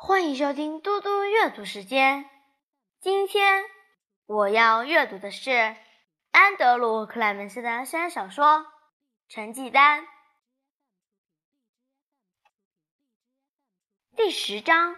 [0.00, 2.30] 欢迎收听嘟嘟阅读时间。
[3.00, 3.64] 今天
[4.26, 5.50] 我要阅读的是
[6.30, 8.46] 安德鲁·克莱门斯的校园小说
[9.28, 10.04] 《成绩单》
[14.16, 14.96] 第十章。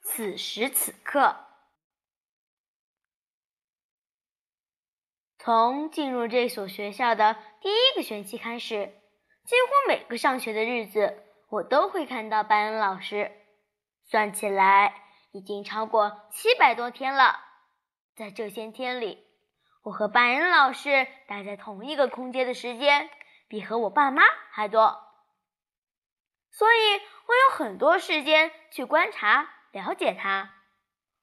[0.00, 1.36] 此时此刻，
[5.38, 8.86] 从进入这所学校的第一个学期开始，
[9.44, 13.40] 几乎每个上学的日子，我都会看到班恩老师。
[14.04, 14.94] 算起来，
[15.32, 17.40] 已经超过七百多天了。
[18.16, 19.26] 在这些天里，
[19.82, 23.10] 我和班恩老师待在同一个空间的时间，
[23.48, 25.00] 比和我爸妈还多。
[26.50, 29.50] 所以我有很多时间去观察。
[29.72, 30.54] 了解他，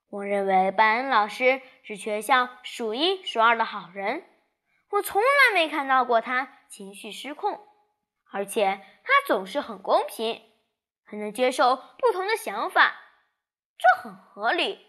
[0.09, 4.25] 我认为班恩老师是全校数一数二的好人。
[4.89, 7.65] 我从来没看到过他情绪失控，
[8.29, 10.43] 而且他总是很公平，
[11.11, 12.95] 才能接受不同的想法。
[13.77, 14.79] 这很合理，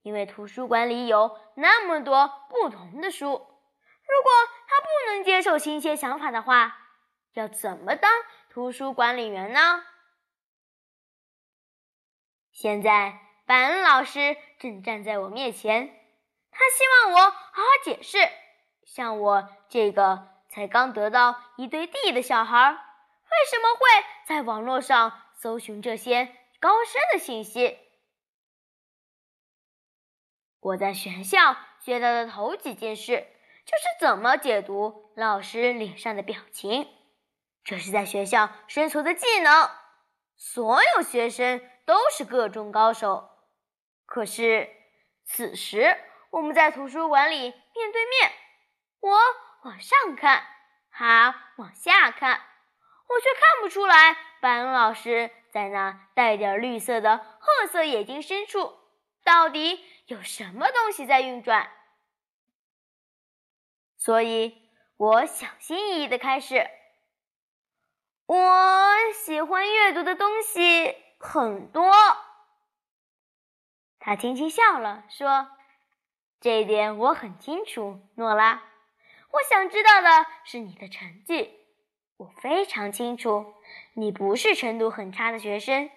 [0.00, 3.26] 因为图书馆里有那么多不同的书。
[3.26, 4.32] 如果
[4.66, 6.78] 他不能接受新鲜想法的话，
[7.34, 8.10] 要怎么当
[8.48, 9.84] 图书管理员呢？
[12.52, 15.88] 现在，板恩老师正站在我面前，
[16.50, 18.16] 他希望我好好解释，
[18.86, 23.80] 像我这个才刚得到一堆地的小孩，为什么会
[24.26, 27.78] 在网络上搜寻这些高深的信息。
[30.60, 33.26] 我在学校学到的头几件事，
[33.64, 36.88] 就是怎么解读老师脸上的表情，
[37.62, 39.70] 这是在学校生存的技能。
[40.36, 43.30] 所有学生都是各中高手，
[44.04, 44.68] 可是
[45.24, 45.96] 此时
[46.30, 48.32] 我们在图书馆里面对面，
[49.00, 49.16] 我
[49.62, 50.46] 往上看，
[50.90, 52.40] 他往下看，
[53.08, 58.74] 我却看不出来班恩老师在那带点绿色的褐色眼睛深处
[59.24, 61.70] 到底有什么东西在运转。
[63.96, 66.68] 所以我小心翼翼的开始。
[68.26, 71.92] 我喜欢阅读的东西很多。
[74.00, 75.48] 他轻轻笑了，说
[76.40, 78.62] ：“这一点我很清楚，诺拉。
[79.30, 81.65] 我想知道的是你的成绩。
[82.16, 83.54] 我非常清楚，
[83.94, 85.90] 你不是程度很差的学生，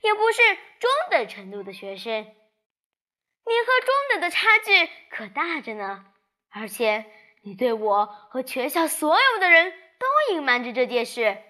[0.00, 0.42] 也不是
[0.78, 2.22] 中等程度的学生。
[2.22, 6.06] 你和中等的差距可大着呢。
[6.48, 7.04] 而且，
[7.42, 11.42] 你对我和全校所有的人都隐瞒着这件事。”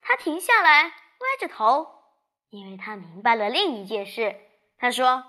[0.00, 1.88] 他停下来，歪着头，
[2.50, 4.36] 因为他明白了另一件事。
[4.78, 5.24] 他说：“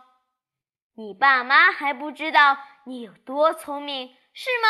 [0.94, 4.68] 你爸妈还不知道你有多聪明，是吗？”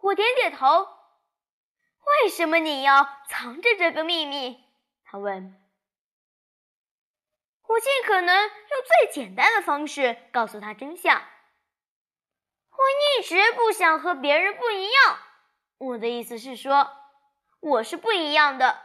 [0.00, 0.88] 我点点头。
[2.22, 4.64] 为什么你要藏着这个秘密？
[5.04, 5.56] 他问。
[7.66, 11.22] 我尽可能用最简单的方式告诉他真相。
[12.70, 12.84] 我
[13.20, 15.18] 一直不想和别人不一样。
[15.78, 16.96] 我的意思是说。
[17.62, 18.80] 我是不一样的，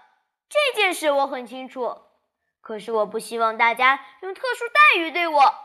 [0.49, 2.01] 这件事我很清楚。
[2.59, 5.55] 可是我不希望大家用特殊待遇对我，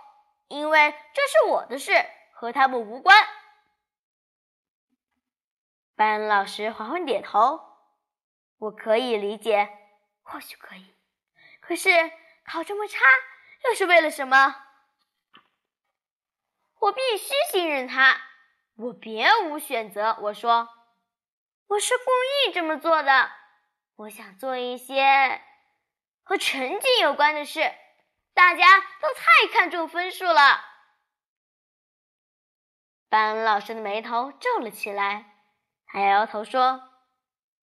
[0.47, 1.93] 因为这是我的事，
[2.33, 3.27] 和他们无关。
[6.01, 7.61] 班老师缓缓点头，
[8.57, 9.69] 我可以理解，
[10.23, 10.95] 或许可以。
[11.61, 11.91] 可是
[12.43, 12.99] 考这么差，
[13.67, 14.65] 又是为了什么？
[16.79, 18.17] 我必须信任他，
[18.77, 20.17] 我别无选择。
[20.23, 20.71] 我说。
[21.67, 22.05] 我是故
[22.49, 23.31] 意这么做的。
[23.97, 25.43] 我想做一些
[26.23, 27.61] 和成绩有关的事。
[28.33, 30.65] 大家都太看重分数了。
[33.11, 35.30] 班老师的眉头皱了起来，
[35.93, 36.83] 他摇摇头说：“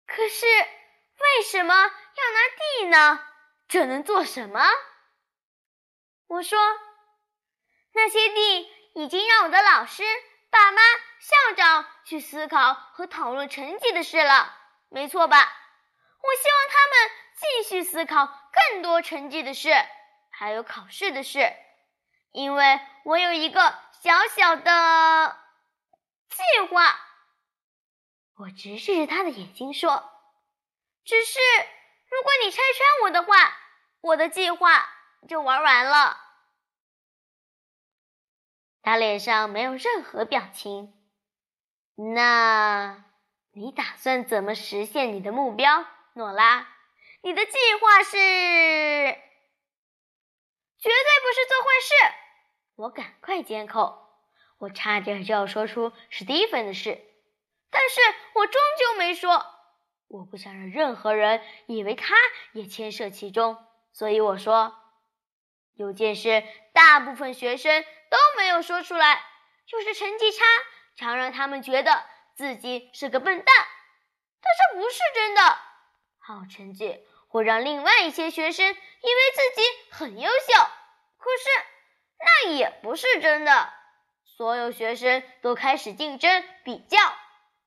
[0.06, 1.90] 可是为什么要拿
[2.80, 3.20] 地呢？
[3.68, 4.66] 这能做什么？”
[6.28, 6.58] 我说
[7.94, 10.02] ：“那些地已经让我的老师。”
[10.48, 10.80] 爸妈、
[11.18, 14.56] 校长去思考和讨论成绩的事了，
[14.88, 15.36] 没错吧？
[15.36, 19.70] 我希望他们继续思考更多成绩的事，
[20.30, 21.52] 还有考试的事，
[22.32, 25.36] 因为我有一个小小的
[26.30, 26.98] 计划。
[28.38, 30.10] 我直视着他的眼睛说
[31.04, 31.38] ：“只是
[32.10, 33.56] 如果你拆穿我的话，
[34.02, 34.86] 我的计划
[35.26, 36.18] 就玩完了。”
[38.82, 40.92] 他脸上没有任何表情。
[42.14, 43.06] 那，
[43.52, 46.68] 你打算怎么实现你的目标，诺拉？
[47.22, 48.10] 你的计划是？
[50.78, 51.94] 绝对不是做坏事！
[52.76, 53.98] 我赶快缄口，
[54.58, 57.02] 我差点就要说出史蒂芬的事，
[57.70, 58.00] 但是
[58.34, 59.44] 我终究没说。
[60.08, 62.14] 我不想让任何人以为他
[62.52, 63.58] 也牵涉其中，
[63.92, 64.72] 所以我说，
[65.74, 69.20] 有件事大部分学生都没有说出来，
[69.66, 70.44] 就是成绩差
[70.96, 72.04] 常让他们觉得
[72.36, 73.46] 自己是个笨蛋。
[74.40, 75.42] 但这不是真的，
[76.18, 78.76] 好成绩会让另外一些学生以为
[79.34, 80.70] 自己很优秀，
[81.18, 81.44] 可是
[82.20, 83.72] 那也不是真的。
[84.24, 86.98] 所有学生都开始竞争比较，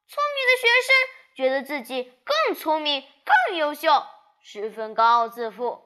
[0.09, 0.95] 聪明的学生。
[1.35, 3.01] 觉得自己更聪明、
[3.47, 4.05] 更优秀，
[4.41, 5.85] 十分高傲自负；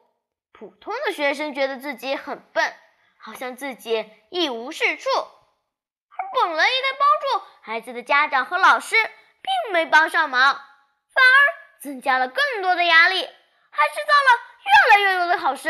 [0.51, 2.73] 普通的学生觉得自己很笨，
[3.19, 5.09] 好像自己一无是处。
[5.11, 11.37] 而本来应该帮助孩子的家长和老师，并没帮上忙，反而
[11.81, 13.23] 增加了更多的压力，
[13.69, 15.69] 还制造了越来越多的考试。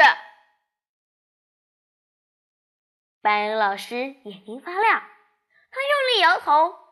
[3.21, 5.01] 白老师眼睛发亮，
[5.71, 6.82] 他用力摇头。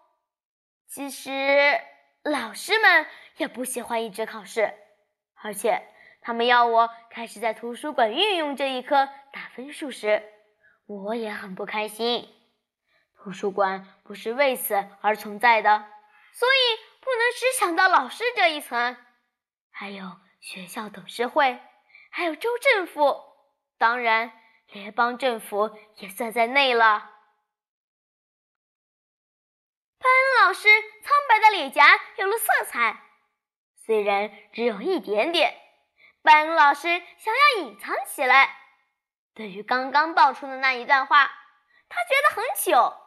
[0.92, 1.80] 其实。
[2.24, 3.08] 老师们
[3.38, 4.76] 也不喜欢一直考试，
[5.42, 5.82] 而且
[6.22, 10.22] 他们要我开始在图书馆运用这一科打分数时，
[10.86, 12.30] 我也很不开心。
[13.18, 15.80] 图书馆不是为此而存在的，
[16.32, 18.96] 所以不能只想到老师这一层，
[19.72, 20.06] 还有
[20.40, 21.60] 学校董事会，
[22.12, 23.20] 还有州政府，
[23.80, 24.32] 当然
[24.68, 27.10] 联邦政府也算在内了。
[30.44, 30.68] 老师
[31.04, 31.86] 苍白的脸颊
[32.16, 33.00] 有了色彩，
[33.76, 35.56] 虽然只有一点点。
[36.24, 38.58] 班老师想要隐藏起来。
[39.36, 41.32] 对于刚刚爆出的那一段话，
[41.90, 42.98] 他觉得很糗。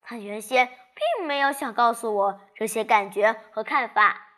[0.00, 4.28] 他原先并没有想告诉我这些感觉和看法。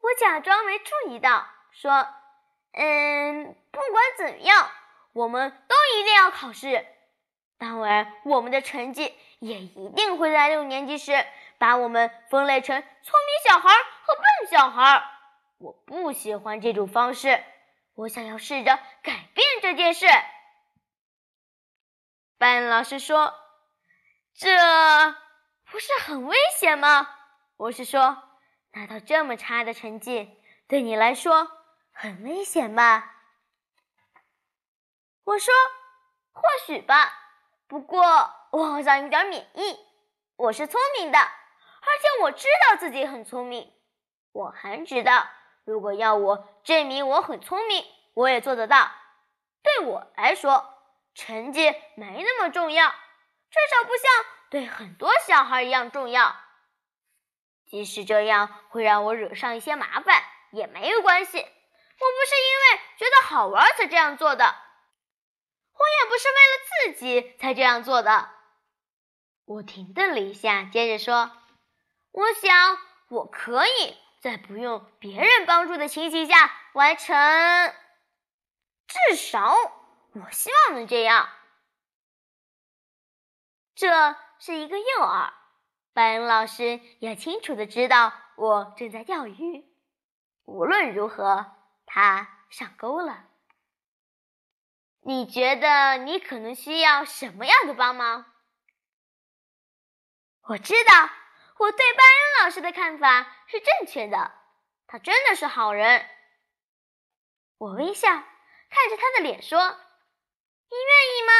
[0.00, 2.08] 我假装没注意到，说
[2.74, 4.68] ：“嗯，不管怎样，
[5.12, 6.84] 我们都一定要考试。
[7.58, 11.24] 当然，我们的成绩。”也一定会在六年级时
[11.58, 13.72] 把我们分类成聪明小孩
[14.02, 15.04] 和笨小孩。
[15.58, 17.44] 我不喜欢这种方式，
[17.94, 20.06] 我想要试着改变这件事。
[22.36, 23.32] 班老师说
[24.34, 24.50] ：“这
[25.70, 27.08] 不是很危险吗？”
[27.56, 28.20] 我是说，
[28.72, 31.48] 拿到这么差的成绩，对你来说
[31.92, 33.04] 很危险吗？
[35.22, 35.54] 我说
[36.34, 37.12] ：“或许吧，
[37.68, 38.02] 不过。”
[38.50, 39.78] 我好像有点免疫。
[40.36, 43.70] 我是聪明的，而且我知道自己很聪明。
[44.32, 45.28] 我还知道，
[45.66, 47.84] 如果要我证明我很聪明，
[48.14, 48.90] 我也做得到。
[49.62, 50.64] 对我来说，
[51.14, 56.34] 成绩没那么重要，至少不像对很多小孩一样重要。
[57.66, 60.22] 即使这样会让我惹上一些麻烦，
[60.52, 61.38] 也没有关系。
[61.38, 64.54] 我不是因为觉得好玩才这样做的，
[66.18, 68.28] 是为了自己才这样做的。
[69.44, 71.30] 我停顿了一下，接着说
[72.12, 72.78] ：“我想
[73.08, 77.16] 我可以在不用别人帮助的情形下完成，
[78.86, 79.54] 至少
[80.12, 81.28] 我希望能这样。”
[83.74, 85.32] 这是一个诱饵，
[85.92, 89.64] 班恩老师也清楚的知道我正在钓鱼。
[90.44, 91.46] 无论如何，
[91.86, 93.27] 他上钩了。
[95.08, 98.26] 你觉得你可能需要什么样的帮忙？
[100.42, 101.08] 我知道，
[101.56, 104.32] 我对班恩老师的看法是正确的。
[104.86, 106.04] 他真的是好人。
[107.56, 109.58] 我微笑，看着他的脸说
[110.68, 111.32] ：“你愿意吗？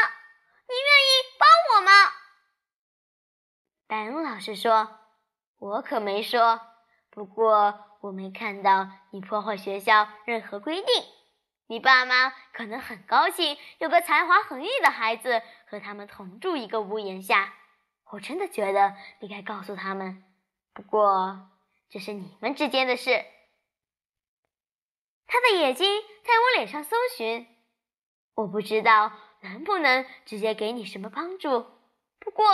[0.67, 1.91] 你愿意帮我吗？”
[3.85, 4.99] 班恩老师说
[5.59, 6.59] ：“我可没说。
[7.11, 11.18] 不过我没看到你破坏学校任何规定。
[11.69, 17.53] 你爸妈可能很高兴有个才华横溢的孩子和他们同住一个屋檐下。”
[18.11, 20.23] 我真的觉得你该告诉他们，
[20.73, 21.47] 不过
[21.91, 23.23] 这是你们之间的事。
[25.27, 27.47] 他的眼睛在我脸上搜寻，
[28.33, 29.11] 我不知道
[29.41, 31.67] 能不能直接给你什么帮助。
[32.19, 32.47] 不过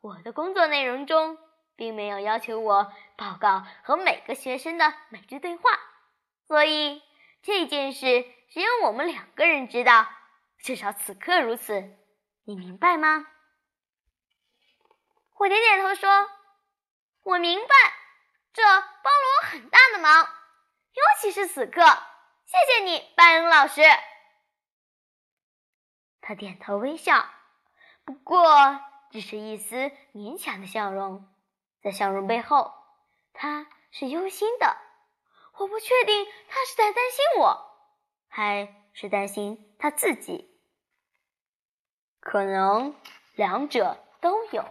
[0.00, 1.38] 我的工作内容中
[1.76, 5.70] 并没有要求我报告和每个学生的每句对话，
[6.48, 7.00] 所以
[7.40, 10.08] 这件事只有我们两个人知道，
[10.58, 11.96] 至少此刻如此。
[12.44, 13.26] 你明白吗？
[15.36, 16.08] 我点点头说
[17.22, 17.74] ：“我明白，
[18.52, 18.82] 这帮了
[19.42, 21.82] 我很大的忙，尤其是此刻。
[22.46, 23.82] 谢谢你，班恩老师。”
[26.22, 27.28] 他点头微笑，
[28.04, 31.32] 不过只是一丝勉强的笑容，
[31.82, 32.74] 在笑容背后，
[33.32, 34.76] 他是忧心的。
[35.58, 37.67] 我不确定他是在担心我，
[38.28, 40.48] 还是担心他自己，
[42.20, 42.94] 可能
[43.34, 44.64] 两者都有。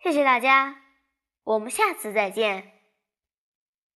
[0.00, 0.82] 谢谢大家，
[1.42, 2.73] 我们下次再见。